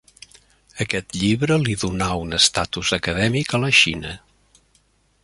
Aquest 0.85 1.13
llibre 1.23 1.57
li 1.67 1.75
donà 1.83 2.07
un 2.21 2.33
estatus 2.39 2.93
acadèmic 2.99 3.57
a 3.59 3.63
la 3.65 3.73
Xina. 3.83 4.15